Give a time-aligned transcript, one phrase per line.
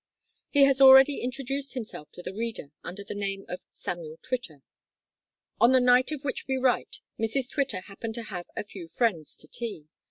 [0.49, 4.63] He has already introduced himself to the reader under the name of Samuel Twitter.
[5.59, 9.37] On the night of which we write Mrs Twitter happened to have a "few friends"
[9.37, 9.89] to tea.